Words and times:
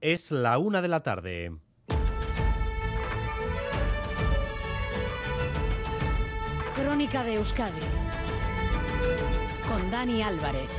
Es 0.00 0.30
la 0.30 0.56
una 0.56 0.80
de 0.80 0.88
la 0.88 1.02
tarde. 1.02 1.52
Crónica 6.74 7.22
de 7.22 7.34
Euskadi 7.34 7.82
con 9.68 9.90
Dani 9.90 10.22
Álvarez. 10.22 10.70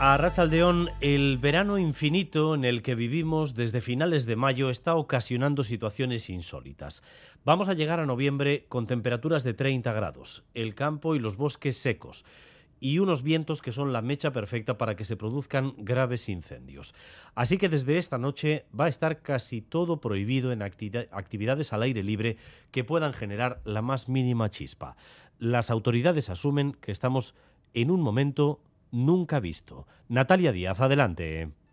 A 0.00 0.16
Rachaldeón, 0.16 0.90
el 1.00 1.38
verano 1.38 1.78
infinito 1.78 2.56
en 2.56 2.64
el 2.64 2.82
que 2.82 2.96
vivimos 2.96 3.54
desde 3.54 3.80
finales 3.80 4.26
de 4.26 4.34
mayo 4.34 4.70
está 4.70 4.96
ocasionando 4.96 5.62
situaciones 5.62 6.28
insólitas. 6.28 7.04
Vamos 7.44 7.68
a 7.68 7.74
llegar 7.74 8.00
a 8.00 8.06
noviembre 8.06 8.66
con 8.68 8.88
temperaturas 8.88 9.44
de 9.44 9.54
30 9.54 9.92
grados, 9.92 10.42
el 10.54 10.74
campo 10.74 11.14
y 11.14 11.20
los 11.20 11.36
bosques 11.36 11.76
secos 11.76 12.24
y 12.80 12.98
unos 12.98 13.22
vientos 13.22 13.62
que 13.62 13.72
son 13.72 13.92
la 13.92 14.02
mecha 14.02 14.32
perfecta 14.32 14.78
para 14.78 14.96
que 14.96 15.04
se 15.04 15.16
produzcan 15.16 15.74
graves 15.78 16.28
incendios. 16.28 16.94
Así 17.34 17.58
que 17.58 17.68
desde 17.68 17.98
esta 17.98 18.18
noche 18.18 18.66
va 18.78 18.86
a 18.86 18.88
estar 18.88 19.22
casi 19.22 19.60
todo 19.62 20.00
prohibido 20.00 20.52
en 20.52 20.62
actividades 20.62 21.72
al 21.72 21.82
aire 21.82 22.02
libre 22.02 22.36
que 22.70 22.84
puedan 22.84 23.12
generar 23.12 23.60
la 23.64 23.82
más 23.82 24.08
mínima 24.08 24.50
chispa. 24.50 24.96
Las 25.38 25.70
autoridades 25.70 26.30
asumen 26.30 26.72
que 26.72 26.92
estamos 26.92 27.34
en 27.72 27.90
un 27.90 28.00
momento 28.00 28.60
nunca 28.90 29.40
visto. 29.40 29.86
Natalia 30.08 30.52
Díaz, 30.52 30.80
adelante. 30.80 31.63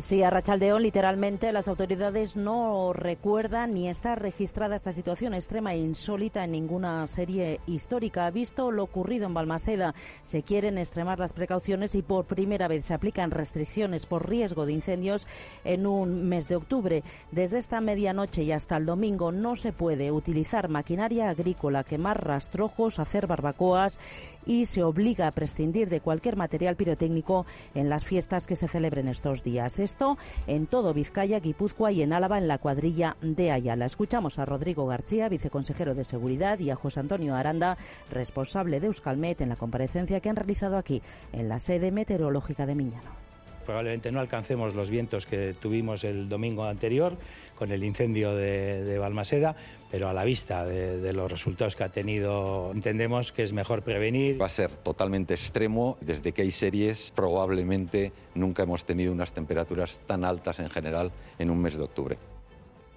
Sí, 0.00 0.22
a 0.22 0.30
Rachaldeón, 0.30 0.84
literalmente, 0.84 1.50
las 1.50 1.66
autoridades 1.66 2.36
no 2.36 2.92
recuerdan 2.92 3.74
ni 3.74 3.88
está 3.88 4.14
registrada 4.14 4.76
esta 4.76 4.92
situación 4.92 5.34
extrema 5.34 5.74
e 5.74 5.78
insólita 5.78 6.44
en 6.44 6.52
ninguna 6.52 7.04
serie 7.08 7.58
histórica. 7.66 8.30
Visto 8.30 8.70
lo 8.70 8.84
ocurrido 8.84 9.26
en 9.26 9.34
Balmaseda, 9.34 9.96
se 10.22 10.44
quieren 10.44 10.78
extremar 10.78 11.18
las 11.18 11.32
precauciones 11.32 11.96
y 11.96 12.02
por 12.02 12.26
primera 12.26 12.68
vez 12.68 12.86
se 12.86 12.94
aplican 12.94 13.32
restricciones 13.32 14.06
por 14.06 14.30
riesgo 14.30 14.66
de 14.66 14.74
incendios 14.74 15.26
en 15.64 15.84
un 15.84 16.28
mes 16.28 16.46
de 16.46 16.54
octubre. 16.54 17.02
Desde 17.32 17.58
esta 17.58 17.80
medianoche 17.80 18.44
y 18.44 18.52
hasta 18.52 18.76
el 18.76 18.86
domingo 18.86 19.32
no 19.32 19.56
se 19.56 19.72
puede 19.72 20.12
utilizar 20.12 20.68
maquinaria 20.68 21.28
agrícola, 21.28 21.82
quemar 21.82 22.24
rastrojos, 22.24 23.00
hacer 23.00 23.26
barbacoas 23.26 23.98
y 24.46 24.66
se 24.66 24.84
obliga 24.84 25.26
a 25.26 25.32
prescindir 25.32 25.88
de 25.90 26.00
cualquier 26.00 26.36
material 26.36 26.76
pirotécnico 26.76 27.46
en 27.74 27.90
las 27.90 28.04
fiestas 28.04 28.46
que 28.46 28.54
se 28.56 28.68
celebren 28.68 29.08
estos 29.08 29.42
días. 29.42 29.78
Esto 29.88 30.18
en 30.46 30.66
todo 30.66 30.92
Vizcaya, 30.92 31.40
Guipúzcoa 31.40 31.92
y 31.92 32.02
en 32.02 32.12
Álava 32.12 32.36
en 32.36 32.46
la 32.46 32.58
cuadrilla 32.58 33.16
de 33.22 33.50
Ayala. 33.50 33.86
Escuchamos 33.86 34.38
a 34.38 34.44
Rodrigo 34.44 34.86
García, 34.86 35.30
viceconsejero 35.30 35.94
de 35.94 36.04
Seguridad, 36.04 36.58
y 36.58 36.68
a 36.68 36.76
José 36.76 37.00
Antonio 37.00 37.34
Aranda, 37.34 37.78
responsable 38.10 38.80
de 38.80 38.88
Euskalmet, 38.88 39.40
en 39.40 39.48
la 39.48 39.56
comparecencia 39.56 40.20
que 40.20 40.28
han 40.28 40.36
realizado 40.36 40.76
aquí 40.76 41.00
en 41.32 41.48
la 41.48 41.58
sede 41.58 41.90
meteorológica 41.90 42.66
de 42.66 42.74
Miñano 42.74 43.27
probablemente 43.68 44.10
no 44.10 44.20
alcancemos 44.20 44.74
los 44.74 44.88
vientos 44.88 45.26
que 45.26 45.52
tuvimos 45.52 46.02
el 46.02 46.30
domingo 46.30 46.64
anterior 46.64 47.18
con 47.54 47.70
el 47.70 47.84
incendio 47.84 48.34
de, 48.34 48.96
Balmaseda, 48.98 49.56
pero 49.90 50.08
a 50.08 50.14
la 50.14 50.24
vista 50.24 50.64
de, 50.64 51.12
los 51.12 51.30
resultados 51.30 51.76
que 51.76 51.84
ha 51.84 51.90
tenido, 51.90 52.70
entendemos 52.72 53.30
que 53.30 53.42
es 53.42 53.52
mejor 53.52 53.82
prevenir. 53.82 54.40
Va 54.40 54.46
a 54.46 54.48
ser 54.48 54.70
totalmente 54.70 55.34
extremo. 55.34 55.98
Desde 56.00 56.32
que 56.32 56.40
hay 56.40 56.50
series, 56.50 57.12
probablemente 57.14 58.14
nunca 58.34 58.62
hemos 58.62 58.86
tenido 58.86 59.12
unas 59.12 59.34
temperaturas 59.34 60.00
tan 60.06 60.24
altas 60.24 60.60
en 60.60 60.70
general 60.70 61.12
en 61.38 61.50
un 61.50 61.60
mes 61.60 61.76
de 61.76 61.82
octubre. 61.82 62.16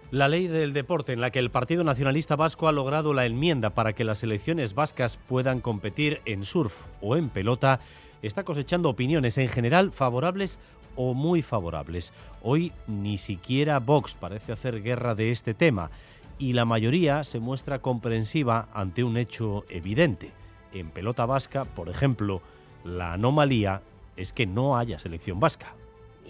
La 0.09 0.29
ley 0.29 0.47
del 0.47 0.71
deporte 0.71 1.11
en 1.11 1.19
la 1.19 1.31
que 1.31 1.39
el 1.39 1.51
Partido 1.51 1.83
Nacionalista 1.83 2.37
Vasco 2.37 2.69
ha 2.69 2.71
logrado 2.71 3.13
la 3.13 3.25
enmienda 3.25 3.71
para 3.71 3.91
que 3.91 4.05
las 4.05 4.19
selecciones 4.19 4.73
vascas 4.73 5.17
puedan 5.27 5.59
competir 5.59 6.21
en 6.23 6.45
surf 6.45 6.85
o 7.01 7.17
en 7.17 7.27
pelota 7.27 7.81
está 8.27 8.43
cosechando 8.43 8.89
opiniones 8.89 9.37
en 9.37 9.49
general 9.49 9.91
favorables 9.91 10.59
o 10.95 11.13
muy 11.13 11.41
favorables. 11.41 12.13
Hoy 12.41 12.71
ni 12.87 13.17
siquiera 13.17 13.79
Vox 13.79 14.13
parece 14.13 14.51
hacer 14.51 14.81
guerra 14.81 15.15
de 15.15 15.31
este 15.31 15.53
tema 15.53 15.91
y 16.37 16.53
la 16.53 16.65
mayoría 16.65 17.23
se 17.23 17.39
muestra 17.39 17.79
comprensiva 17.79 18.67
ante 18.73 19.03
un 19.03 19.17
hecho 19.17 19.63
evidente. 19.69 20.31
En 20.73 20.89
pelota 20.89 21.25
vasca, 21.25 21.65
por 21.65 21.89
ejemplo, 21.89 22.41
la 22.83 23.13
anomalía 23.13 23.81
es 24.17 24.33
que 24.33 24.45
no 24.45 24.77
haya 24.77 24.99
selección 24.99 25.39
vasca. 25.39 25.75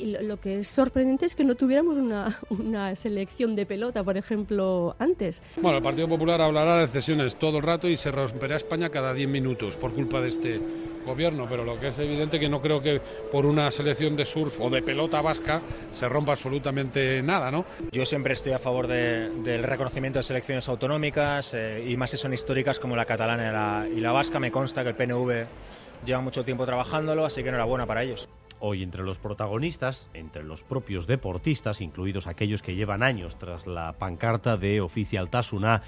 Y 0.01 0.17
lo, 0.23 0.39
que 0.39 0.59
es 0.59 0.67
sorprendente 0.67 1.27
es 1.27 1.35
que 1.35 1.43
no 1.43 1.53
tuviéramos 1.53 1.95
una, 1.97 2.39
una, 2.49 2.95
selección 2.95 3.55
de 3.55 3.67
pelota, 3.67 4.03
por 4.03 4.17
ejemplo, 4.17 4.95
antes. 4.97 5.43
Bueno, 5.57 5.77
el 5.77 5.83
Partido 5.83 6.07
Popular 6.07 6.41
hablará 6.41 6.77
de 6.77 6.85
excesiones 6.85 7.35
todo 7.35 7.57
el 7.57 7.63
rato 7.63 7.87
y 7.87 7.97
se 7.97 8.11
romperá 8.11 8.55
España 8.55 8.89
cada 8.89 9.13
10 9.13 9.29
minutos 9.29 9.77
por 9.77 9.93
culpa 9.93 10.19
de 10.19 10.29
este 10.29 10.59
gobierno, 11.05 11.45
pero 11.47 11.63
lo 11.63 11.79
que 11.79 11.89
es 11.89 11.99
evidente 11.99 12.39
que 12.39 12.49
no 12.49 12.61
creo 12.61 12.81
que 12.81 12.99
por 13.31 13.45
una 13.45 13.69
selección 13.69 14.15
de 14.15 14.25
surf 14.25 14.59
o 14.59 14.69
de 14.69 14.81
pelota 14.81 15.21
vasca 15.21 15.61
se 15.91 16.09
rompa 16.09 16.31
absolutamente 16.33 17.21
nada, 17.21 17.51
¿no? 17.51 17.65
Yo 17.91 18.05
siempre 18.05 18.33
estoy 18.33 18.53
a 18.53 18.59
favor 18.59 18.87
del 18.87 19.63
reconocimiento 19.63 20.19
de 20.19 20.23
selecciones 20.23 20.67
autonómicas 20.67 21.53
eh, 21.53 21.85
y 21.87 21.95
más 21.95 22.09
si 22.09 22.17
son 22.17 22.33
históricas 22.33 22.79
como 22.79 22.95
la 22.95 23.05
catalana 23.05 23.49
y 23.49 23.51
la, 23.51 23.97
y 23.97 23.99
la 23.99 24.11
vasca. 24.11 24.39
Me 24.39 24.51
consta 24.51 24.83
que 24.83 24.89
el 24.89 24.95
PNV 24.95 25.45
lleva 26.05 26.21
mucho 26.21 26.43
tiempo 26.43 26.65
trabajándolo, 26.65 27.25
así 27.25 27.43
que 27.43 27.49
enhorabuena 27.49 27.85
para 27.85 28.03
ellos. 28.03 28.27
Hoy 28.63 28.83
entre 28.83 29.01
los 29.01 29.17
protagonistas, 29.17 30.11
entre 30.13 30.43
los 30.43 30.61
propios 30.61 31.07
deportistas, 31.07 31.81
incluidos 31.81 32.27
aquellos 32.27 32.61
que 32.61 32.75
llevan 32.75 33.01
años 33.01 33.37
tras 33.37 33.65
la 33.65 33.93
pancarta 33.93 34.55
de 34.55 34.81
Oficial 34.81 35.31
Tasuna, 35.31 35.81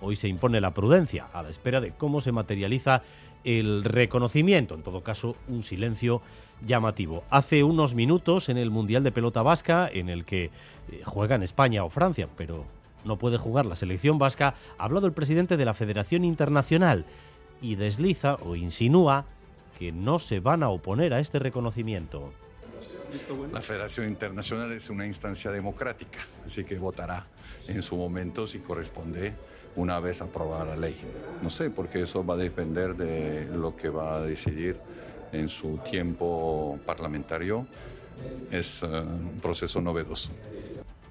hoy 0.00 0.16
se 0.16 0.26
impone 0.26 0.60
la 0.60 0.74
prudencia 0.74 1.28
a 1.32 1.44
la 1.44 1.50
espera 1.50 1.80
de 1.80 1.92
cómo 1.92 2.20
se 2.20 2.32
materializa 2.32 3.02
el 3.44 3.84
reconocimiento, 3.84 4.74
en 4.74 4.82
todo 4.82 5.04
caso 5.04 5.36
un 5.46 5.62
silencio 5.62 6.20
llamativo. 6.66 7.22
Hace 7.30 7.62
unos 7.62 7.94
minutos 7.94 8.48
en 8.48 8.56
el 8.58 8.72
Mundial 8.72 9.04
de 9.04 9.12
Pelota 9.12 9.42
Vasca, 9.42 9.88
en 9.88 10.08
el 10.08 10.24
que 10.24 10.46
eh, 10.90 11.02
juegan 11.04 11.44
España 11.44 11.84
o 11.84 11.90
Francia, 11.90 12.28
pero 12.36 12.64
no 13.04 13.18
puede 13.18 13.38
jugar 13.38 13.66
la 13.66 13.76
selección 13.76 14.18
vasca, 14.18 14.56
ha 14.78 14.84
hablado 14.84 15.06
el 15.06 15.12
presidente 15.12 15.56
de 15.56 15.64
la 15.64 15.74
Federación 15.74 16.24
Internacional 16.24 17.04
y 17.62 17.76
desliza 17.76 18.34
o 18.34 18.56
insinúa 18.56 19.26
que 19.78 19.92
no 19.92 20.18
se 20.18 20.40
van 20.40 20.62
a 20.62 20.70
oponer 20.70 21.12
a 21.14 21.20
este 21.20 21.38
reconocimiento. 21.38 22.32
La 23.52 23.60
Federación 23.60 24.08
Internacional 24.08 24.72
es 24.72 24.90
una 24.90 25.06
instancia 25.06 25.50
democrática, 25.50 26.18
así 26.44 26.64
que 26.64 26.78
votará 26.78 27.26
en 27.68 27.82
su 27.82 27.96
momento 27.96 28.46
si 28.46 28.58
corresponde 28.58 29.32
una 29.76 30.00
vez 30.00 30.22
aprobada 30.22 30.64
la 30.64 30.76
ley. 30.76 30.96
No 31.42 31.50
sé, 31.50 31.70
porque 31.70 32.02
eso 32.02 32.24
va 32.24 32.34
a 32.34 32.38
depender 32.38 32.96
de 32.96 33.46
lo 33.46 33.76
que 33.76 33.88
va 33.88 34.16
a 34.16 34.22
decidir 34.22 34.76
en 35.32 35.48
su 35.48 35.78
tiempo 35.78 36.78
parlamentario. 36.84 37.66
Es 38.50 38.82
eh, 38.82 38.86
un 38.86 39.38
proceso 39.40 39.80
novedoso 39.80 40.30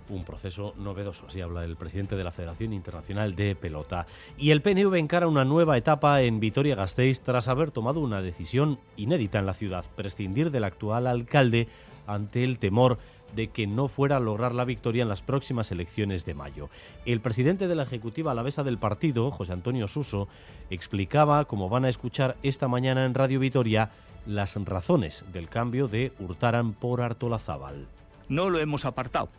un 0.09 0.23
proceso 0.23 0.73
novedoso, 0.77 1.25
así 1.27 1.41
habla 1.41 1.63
el 1.63 1.75
presidente 1.75 2.15
de 2.15 2.23
la 2.23 2.31
Federación 2.31 2.73
Internacional 2.73 3.35
de 3.35 3.55
Pelota. 3.55 4.05
Y 4.37 4.51
el 4.51 4.61
PNV 4.61 4.95
encara 4.95 5.27
una 5.27 5.45
nueva 5.45 5.77
etapa 5.77 6.21
en 6.21 6.39
Vitoria-Gasteiz 6.39 7.21
tras 7.21 7.47
haber 7.47 7.71
tomado 7.71 7.99
una 7.99 8.21
decisión 8.21 8.79
inédita 8.97 9.39
en 9.39 9.45
la 9.45 9.53
ciudad, 9.53 9.85
prescindir 9.95 10.51
del 10.51 10.63
actual 10.63 11.07
alcalde 11.07 11.67
ante 12.07 12.43
el 12.43 12.59
temor 12.59 12.97
de 13.35 13.49
que 13.49 13.67
no 13.67 13.87
fuera 13.87 14.17
a 14.17 14.21
lograr 14.21 14.55
la 14.55 14.65
victoria 14.65 15.03
en 15.03 15.09
las 15.09 15.21
próximas 15.21 15.71
elecciones 15.71 16.25
de 16.25 16.33
mayo. 16.33 16.69
El 17.05 17.19
presidente 17.19 17.67
de 17.67 17.75
la 17.75 17.83
Ejecutiva 17.83 18.31
alavesa 18.31 18.63
del 18.63 18.77
partido, 18.77 19.29
José 19.31 19.53
Antonio 19.53 19.87
Suso, 19.87 20.27
explicaba, 20.69 21.45
como 21.45 21.67
van 21.67 21.85
a 21.85 21.89
escuchar 21.89 22.37
esta 22.43 22.67
mañana 22.67 23.05
en 23.05 23.13
Radio 23.13 23.39
Vitoria, 23.39 23.91
las 24.25 24.55
razones 24.55 25.25
del 25.33 25.49
cambio 25.49 25.87
de 25.87 26.13
Hurtaran 26.19 26.73
por 26.73 27.01
Artolazábal. 27.01 27.87
No 28.29 28.49
lo 28.49 28.59
hemos 28.59 28.85
apartado 28.85 29.29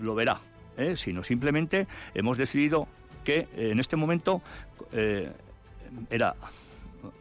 lo 0.00 0.14
verá, 0.14 0.40
¿eh? 0.76 0.96
sino 0.96 1.22
simplemente 1.22 1.86
hemos 2.14 2.38
decidido 2.38 2.88
que 3.24 3.48
eh, 3.54 3.70
en 3.72 3.80
este 3.80 3.96
momento 3.96 4.42
eh, 4.92 5.30
era 6.10 6.34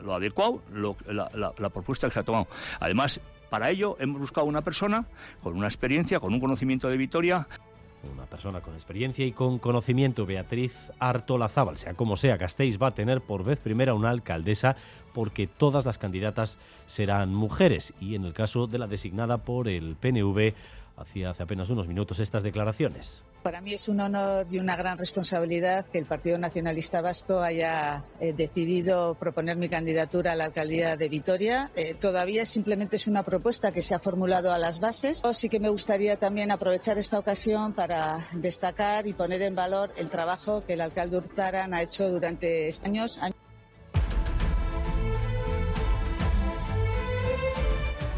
lo 0.03 0.15
adecuado 0.15 0.61
la, 1.07 1.69
propuesta 1.69 2.07
que 2.07 2.13
se 2.13 2.19
ha 2.19 2.23
tomado. 2.23 2.47
Además, 2.79 3.21
para 3.49 3.69
ello 3.69 3.97
hemos 3.99 4.19
buscado 4.19 4.47
una 4.47 4.61
persona 4.61 5.05
con 5.43 5.55
una 5.55 5.67
experiencia, 5.67 6.19
con 6.19 6.33
un 6.33 6.39
conocimiento 6.39 6.89
de 6.89 6.97
Vitoria. 6.97 7.47
Una 8.13 8.25
persona 8.25 8.61
con 8.61 8.73
experiencia 8.75 9.25
y 9.25 9.31
con 9.31 9.59
conocimiento, 9.59 10.25
Beatriz 10.25 10.73
Artolazábal. 10.99 11.77
Sea 11.77 11.93
como 11.93 12.15
sea, 12.15 12.37
Gasteiz 12.37 12.81
va 12.81 12.87
a 12.87 12.91
tener 12.91 13.21
por 13.21 13.43
vez 13.43 13.59
primera 13.59 13.93
una 13.93 14.11
alcaldesa 14.11 14.75
porque 15.13 15.47
todas 15.47 15.85
las 15.85 15.97
candidatas 15.97 16.57
serán 16.85 17.33
mujeres 17.33 17.93
y 17.99 18.15
en 18.15 18.23
el 18.23 18.33
caso 18.33 18.67
de 18.67 18.77
la 18.77 18.87
designada 18.87 19.39
por 19.39 19.67
el 19.67 19.95
PNV 19.95 20.53
hacía 20.97 21.29
hace 21.29 21.43
apenas 21.43 21.69
unos 21.69 21.87
minutos 21.87 22.19
estas 22.19 22.43
declaraciones. 22.43 23.23
Para 23.43 23.61
mí 23.61 23.73
es 23.73 23.87
un 23.87 24.01
honor 24.01 24.47
y 24.49 24.57
una 24.57 24.75
gran 24.75 24.97
responsabilidad 24.97 25.85
que 25.85 25.99
el 25.99 26.05
Partido 26.05 26.37
Nacionalista 26.37 27.01
Vasco 27.01 27.39
haya 27.39 28.03
eh, 28.19 28.33
decidido 28.33 29.15
proponer 29.15 29.55
mi 29.55 29.69
candidatura 29.69 30.33
a 30.33 30.35
la 30.35 30.45
alcaldía 30.45 30.97
de 30.97 31.07
Vitoria. 31.07 31.71
Eh, 31.75 31.93
todavía 31.93 32.45
simplemente 32.45 32.97
es 32.97 33.07
una 33.07 33.23
propuesta 33.23 33.71
que 33.71 33.81
se 33.81 33.95
ha 33.95 33.99
formulado 33.99 34.51
a 34.51 34.57
las 34.57 34.79
bases. 34.79 35.21
Sí 35.31 35.49
que 35.49 35.59
me 35.59 35.69
gustaría 35.69 36.17
también 36.17 36.51
aprovechar 36.51 36.97
esta 36.97 37.19
ocasión 37.19 37.73
para 37.73 38.19
destacar 38.33 39.07
y 39.07 39.13
poner 39.13 39.43
en 39.43 39.55
valor 39.55 39.91
el 39.97 40.09
trabajo 40.09 40.63
que 40.65 40.73
el 40.73 40.81
alcalde 40.81 41.17
Hurtaran 41.17 41.73
ha 41.73 41.81
hecho 41.83 42.09
durante 42.09 42.67
estos 42.67 42.87
años. 42.87 43.19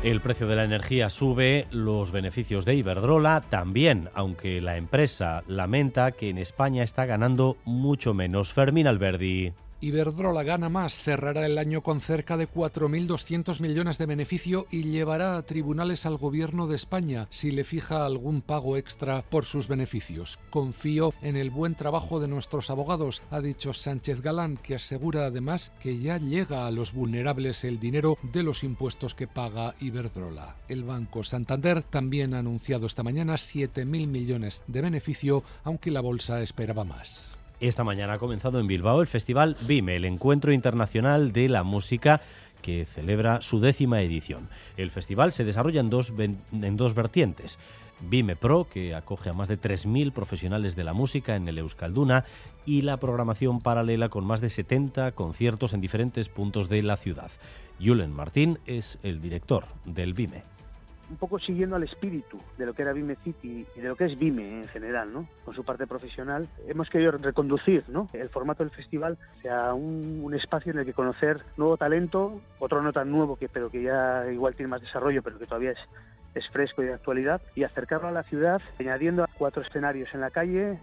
El 0.01 0.21
precio 0.21 0.47
de 0.47 0.55
la 0.55 0.63
energía 0.63 1.09
sube, 1.09 1.67
los 1.71 2.13
beneficios 2.13 2.63
de 2.63 2.73
Iberdrola 2.73 3.41
también, 3.41 4.09
aunque 4.13 4.61
la 4.61 4.77
empresa 4.77 5.43
lamenta 5.45 6.13
que 6.13 6.29
en 6.29 6.37
España 6.37 6.83
está 6.83 7.05
ganando 7.05 7.57
mucho 7.65 8.13
menos. 8.13 8.53
Fermín 8.53 8.87
Alberdi. 8.87 9.51
Iberdrola 9.81 10.43
gana 10.43 10.67
más, 10.67 10.99
cerrará 10.99 11.45
el 11.45 11.57
año 11.57 11.81
con 11.81 12.01
cerca 12.01 12.35
de 12.35 12.49
4.200 12.49 13.61
millones 13.61 13.97
de 13.97 14.05
beneficio 14.05 14.67
y 14.69 14.83
llevará 14.83 15.37
a 15.37 15.43
tribunales 15.43 16.05
al 16.05 16.17
gobierno 16.17 16.67
de 16.67 16.75
España 16.75 17.27
si 17.29 17.51
le 17.51 17.63
fija 17.63 18.05
algún 18.05 18.41
pago 18.41 18.75
extra 18.75 19.21
por 19.21 19.45
sus 19.45 19.69
beneficios. 19.69 20.37
Confío 20.49 21.13
en 21.21 21.37
el 21.37 21.49
buen 21.49 21.75
trabajo 21.75 22.19
de 22.19 22.27
nuestros 22.27 22.69
abogados, 22.69 23.21
ha 23.31 23.39
dicho 23.39 23.71
Sánchez 23.71 24.21
Galán, 24.21 24.57
que 24.57 24.75
asegura 24.75 25.25
además 25.25 25.71
que 25.79 25.97
ya 25.99 26.17
llega 26.17 26.67
a 26.67 26.71
los 26.71 26.91
vulnerables 26.91 27.63
el 27.63 27.79
dinero 27.79 28.17
de 28.21 28.43
los 28.43 28.65
impuestos 28.65 29.15
que 29.15 29.27
paga 29.27 29.75
Iberdrola. 29.79 30.57
El 30.67 30.83
Banco 30.83 31.23
Santander 31.23 31.83
también 31.83 32.33
ha 32.33 32.39
anunciado 32.39 32.85
esta 32.85 33.03
mañana 33.03 33.35
7.000 33.35 33.85
millones 34.07 34.61
de 34.67 34.81
beneficio, 34.81 35.43
aunque 35.63 35.89
la 35.89 36.01
bolsa 36.01 36.41
esperaba 36.41 36.83
más. 36.83 37.38
Esta 37.59 37.83
mañana 37.83 38.13
ha 38.13 38.19
comenzado 38.19 38.59
en 38.59 38.67
Bilbao 38.67 39.01
el 39.01 39.07
Festival 39.07 39.57
BIME, 39.67 39.97
el 39.97 40.05
Encuentro 40.05 40.53
Internacional 40.53 41.33
de 41.33 41.49
la 41.49 41.63
Música 41.63 42.21
que 42.61 42.85
celebra 42.85 43.41
su 43.41 43.59
décima 43.59 44.01
edición. 44.01 44.47
El 44.77 44.91
festival 44.91 45.33
se 45.33 45.43
desarrolla 45.43 45.81
en 45.81 45.89
dos, 45.89 46.13
en 46.17 46.77
dos 46.77 46.95
vertientes. 46.95 47.59
BIME 47.99 48.37
Pro, 48.37 48.67
que 48.69 48.95
acoge 48.95 49.29
a 49.29 49.33
más 49.33 49.49
de 49.49 49.59
3.000 49.59 50.13
profesionales 50.13 50.77
de 50.77 50.85
la 50.85 50.93
música 50.93 51.35
en 51.35 51.49
el 51.49 51.57
Euskalduna, 51.57 52.23
y 52.65 52.83
la 52.83 52.97
programación 52.97 53.59
paralela 53.59 54.07
con 54.07 54.23
más 54.23 54.39
de 54.39 54.49
70 54.49 55.11
conciertos 55.11 55.73
en 55.73 55.81
diferentes 55.81 56.29
puntos 56.29 56.69
de 56.69 56.81
la 56.81 56.95
ciudad. 56.95 57.31
Julen 57.83 58.13
Martín 58.13 58.59
es 58.67 58.99
el 59.03 59.21
director 59.21 59.65
del 59.83 60.13
BIME 60.13 60.58
un 61.09 61.17
poco 61.17 61.39
siguiendo 61.39 61.75
al 61.75 61.83
espíritu 61.83 62.39
de 62.57 62.65
lo 62.65 62.73
que 62.73 62.83
era 62.83 62.93
Vime 62.93 63.15
City 63.23 63.65
y 63.75 63.79
de 63.79 63.87
lo 63.87 63.95
que 63.95 64.05
es 64.05 64.17
Vime 64.17 64.61
en 64.61 64.67
general, 64.67 65.11
¿no? 65.11 65.27
Con 65.45 65.55
su 65.55 65.63
parte 65.63 65.87
profesional, 65.87 66.47
hemos 66.67 66.89
querido 66.89 67.11
reconducir, 67.11 67.83
¿no? 67.87 68.09
El 68.13 68.29
formato 68.29 68.63
del 68.63 68.71
festival 68.71 69.17
sea 69.41 69.73
un, 69.73 70.29
espacio 70.33 70.71
en 70.71 70.79
el 70.79 70.85
que 70.85 70.93
conocer 70.93 71.43
nuevo 71.57 71.75
talento, 71.75 72.39
otro 72.59 72.81
no 72.81 72.93
tan 72.93 73.11
nuevo 73.11 73.35
que 73.35 73.49
pero 73.49 73.69
que 73.69 73.81
ya 73.81 74.31
igual 74.31 74.55
tiene 74.55 74.69
más 74.69 74.81
desarrollo, 74.81 75.23
pero 75.23 75.39
que 75.39 75.47
todavía 75.47 75.71
es 75.71 75.79
es 76.35 76.47
fresco 76.49 76.83
y 76.83 76.85
de 76.85 76.93
actualidad 76.93 77.41
y 77.55 77.63
acercarlo 77.63 78.07
a 78.07 78.11
la 78.11 78.21
ciudad 78.23 78.61
añadiendo 78.79 79.25
cuatro 79.37 79.63
escenarios 79.63 80.13
en 80.13 80.21
la 80.21 80.29
calle 80.29 80.77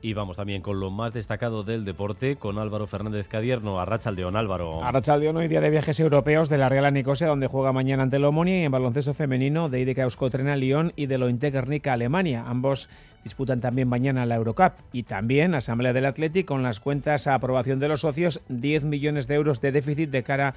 y 0.00 0.12
vamos 0.12 0.36
también 0.36 0.62
con 0.62 0.80
lo 0.80 0.90
más 0.90 1.12
destacado 1.12 1.64
del 1.64 1.84
deporte, 1.84 2.36
con 2.36 2.58
Álvaro 2.58 2.86
Fernández 2.86 3.28
Cadierno. 3.28 3.80
Arrachaldeón, 3.80 4.36
Álvaro. 4.36 4.84
Arrachaldeón, 4.84 5.36
hoy 5.36 5.48
día 5.48 5.60
de 5.60 5.70
viajes 5.70 5.98
europeos 6.00 6.48
de 6.48 6.58
la 6.58 6.68
Real 6.68 6.92
Nicosia, 6.92 7.26
donde 7.26 7.48
juega 7.48 7.72
mañana 7.72 8.04
ante 8.04 8.16
el 8.16 8.24
Omonia, 8.24 8.60
y 8.60 8.64
en 8.64 8.72
baloncesto 8.72 9.14
femenino 9.14 9.68
de 9.68 9.80
IDK 9.80 9.98
Euskotrena 9.98 10.56
Lyon 10.56 10.92
y 10.96 11.06
de 11.06 11.18
lo 11.18 11.28
Guernica 11.28 11.92
Alemania. 11.92 12.44
Ambos 12.46 12.88
disputan 13.24 13.60
también 13.60 13.88
mañana 13.88 14.26
la 14.26 14.36
Eurocup. 14.36 14.74
Y 14.92 15.02
también 15.02 15.54
Asamblea 15.54 15.92
del 15.92 16.06
Atlético 16.06 16.54
con 16.54 16.62
las 16.62 16.80
cuentas 16.80 17.26
a 17.26 17.34
aprobación 17.34 17.78
de 17.78 17.88
los 17.88 18.02
socios, 18.02 18.40
10 18.48 18.84
millones 18.84 19.26
de 19.26 19.34
euros 19.34 19.60
de 19.60 19.72
déficit 19.72 20.10
de 20.10 20.22
cara 20.22 20.54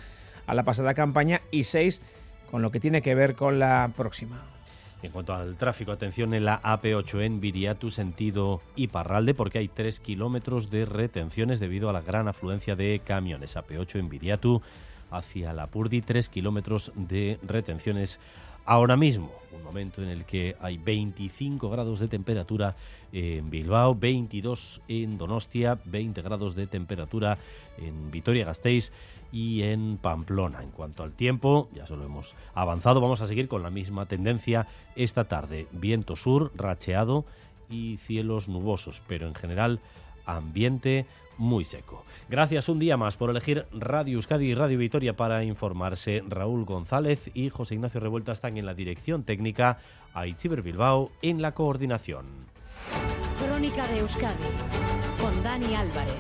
a 0.48 0.54
la 0.54 0.64
pasada 0.64 0.94
campaña 0.94 1.42
y 1.52 1.66
6 1.66 2.02
con 2.50 2.62
lo 2.62 2.72
que 2.72 2.80
tiene 2.80 3.02
que 3.02 3.16
ver 3.16 3.36
con 3.36 3.60
la 3.60 3.92
próxima. 3.96 4.44
En 5.04 5.12
cuanto 5.12 5.34
al 5.34 5.58
tráfico, 5.58 5.92
atención 5.92 6.34
en 6.36 6.46
la 6.46 6.62
AP8 6.62 7.22
en 7.24 7.42
Viriatu, 7.42 7.90
sentido 7.90 8.62
Iparralde, 8.76 9.34
porque 9.34 9.58
hay 9.58 9.68
3 9.68 10.00
kilómetros 10.00 10.70
de 10.70 10.86
retenciones 10.86 11.60
debido 11.60 11.90
a 11.90 11.94
la 11.94 12.02
gran 12.02 12.28
afluencia 12.28 12.76
de 12.76 13.02
camiones. 13.04 13.58
AP8 13.58 14.00
en 14.00 14.10
Viriatu 14.10 14.62
hacia 15.12 15.54
la 15.54 15.68
Purdi, 15.68 16.02
3 16.02 16.30
kilómetros 16.30 16.92
de 16.96 17.40
retenciones 17.44 18.20
ahora 18.66 18.96
mismo, 18.96 19.32
un 19.52 19.64
momento 19.64 20.02
en 20.02 20.10
el 20.10 20.26
que 20.26 20.56
hay 20.62 20.78
25 20.78 21.70
grados 21.70 22.00
de 22.00 22.08
temperatura 22.08 22.76
en 23.12 23.50
Bilbao, 23.50 23.96
22 23.96 24.82
en 24.88 25.18
Donostia, 25.18 25.80
20 25.86 26.22
grados 26.22 26.56
de 26.56 26.68
temperatura 26.68 27.38
en 27.78 28.12
Vitoria-Gasteiz 28.12 28.92
y 29.32 29.64
en 29.64 29.98
Pamplona. 29.98 30.62
En 30.62 30.72
cuanto 30.72 31.04
al 31.04 31.14
tiempo, 31.14 31.70
ya 31.74 31.86
solo 31.86 32.06
hemos 32.06 32.36
avanzado, 32.54 33.02
vamos 33.02 33.22
a 33.22 33.28
seguir 33.28 33.48
con 33.48 33.64
la 33.64 33.70
misma 33.70 34.06
tendencia 34.06 34.68
esta 34.96 35.26
tarde. 35.26 35.68
Viento 35.72 36.16
sur, 36.16 36.52
racheado 36.56 37.26
y 37.70 37.98
cielos 37.98 38.48
nubosos, 38.48 39.02
pero 39.08 39.28
en 39.28 39.36
general 39.36 39.80
ambiente 40.26 41.08
muy 41.42 41.66
seco. 41.66 42.06
Gracias 42.30 42.70
un 42.70 42.78
día 42.78 42.98
más 42.98 43.18
por 43.18 43.32
elegir 43.32 43.66
Radio 43.72 44.16
Euskadi 44.16 44.46
y 44.46 44.54
Radio 44.54 44.78
Vitoria 44.78 45.16
para 45.16 45.44
informarse. 45.44 46.24
Raúl 46.28 46.66
González 46.66 47.32
y 47.34 47.50
José 47.50 47.74
Ignacio 47.74 48.00
Revuelta 48.00 48.32
están 48.32 48.58
en 48.58 48.66
la 48.68 48.76
dirección 48.76 49.24
técnica, 49.24 49.80
Aichiber 50.14 50.62
Bilbao 50.62 51.12
en 51.24 51.42
la 51.42 51.54
coordinación. 51.54 52.26
Crónica 53.40 53.88
de 53.88 54.00
Euskadi 54.00 54.44
con 55.20 55.44
Dani 55.44 55.74
Álvarez. 55.74 56.14